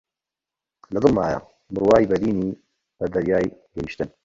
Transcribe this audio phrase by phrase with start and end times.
[0.93, 1.39] لە دڵمایە
[1.73, 2.49] بڕوای بەرینی
[2.97, 3.39] بە دەریا
[3.75, 4.09] گەیشتن